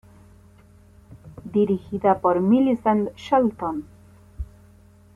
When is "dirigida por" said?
1.43-2.39